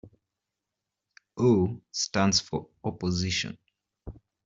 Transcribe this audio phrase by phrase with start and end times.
[1.37, 3.55] "O" stands for opposition.